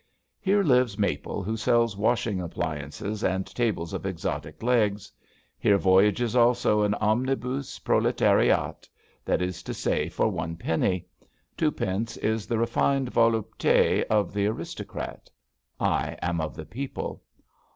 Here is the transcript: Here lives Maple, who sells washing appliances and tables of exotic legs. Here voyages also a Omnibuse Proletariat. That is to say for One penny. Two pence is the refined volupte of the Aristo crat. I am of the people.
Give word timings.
Here 0.39 0.63
lives 0.63 0.97
Maple, 0.97 1.43
who 1.43 1.55
sells 1.55 1.95
washing 1.95 2.41
appliances 2.41 3.23
and 3.23 3.45
tables 3.45 3.93
of 3.93 4.03
exotic 4.03 4.63
legs. 4.63 5.11
Here 5.59 5.77
voyages 5.77 6.35
also 6.35 6.81
a 6.81 6.89
Omnibuse 6.93 7.77
Proletariat. 7.77 8.89
That 9.25 9.43
is 9.43 9.61
to 9.61 9.75
say 9.75 10.09
for 10.09 10.27
One 10.27 10.55
penny. 10.57 11.05
Two 11.55 11.71
pence 11.71 12.17
is 12.17 12.47
the 12.47 12.57
refined 12.57 13.11
volupte 13.11 14.03
of 14.09 14.33
the 14.33 14.47
Aristo 14.47 14.85
crat. 14.85 15.29
I 15.79 16.17
am 16.19 16.41
of 16.41 16.55
the 16.55 16.65
people. 16.65 17.21